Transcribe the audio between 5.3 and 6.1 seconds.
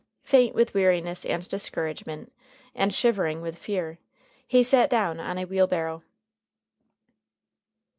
a wheelbarrow.